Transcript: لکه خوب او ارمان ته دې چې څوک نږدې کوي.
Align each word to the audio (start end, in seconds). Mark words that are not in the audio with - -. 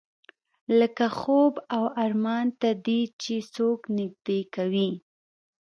لکه 0.79 1.05
خوب 1.19 1.53
او 1.75 1.83
ارمان 2.03 2.45
ته 2.61 2.69
دې 2.85 3.01
چې 3.21 3.35
څوک 3.55 3.79
نږدې 3.97 4.39
کوي. 4.55 4.89